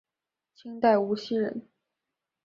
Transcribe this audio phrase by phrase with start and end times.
[0.55, 1.69] 清代无锡人。